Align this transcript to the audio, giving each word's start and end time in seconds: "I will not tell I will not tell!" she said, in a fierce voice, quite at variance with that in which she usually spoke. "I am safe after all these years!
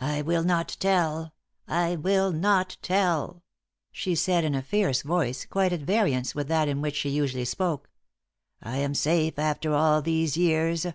"I 0.00 0.22
will 0.22 0.44
not 0.44 0.76
tell 0.78 1.32
I 1.66 1.96
will 1.96 2.30
not 2.30 2.76
tell!" 2.82 3.42
she 3.90 4.14
said, 4.14 4.44
in 4.44 4.54
a 4.54 4.62
fierce 4.62 5.02
voice, 5.02 5.44
quite 5.44 5.72
at 5.72 5.80
variance 5.80 6.36
with 6.36 6.46
that 6.46 6.68
in 6.68 6.80
which 6.80 6.94
she 6.94 7.08
usually 7.10 7.44
spoke. 7.46 7.90
"I 8.62 8.76
am 8.76 8.94
safe 8.94 9.40
after 9.40 9.74
all 9.74 10.02
these 10.02 10.36
years! 10.36 10.86